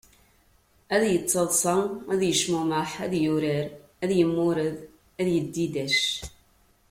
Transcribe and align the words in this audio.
Ad 0.95 1.03
yettaḍsa, 1.11 1.75
ad 2.13 2.21
yecmumeḥ, 2.23 2.89
ad 3.05 3.13
yurar, 3.23 3.67
ad 4.03 4.11
yemmured, 4.17 4.77
ad 5.19 5.27
yedidac. 5.33 5.99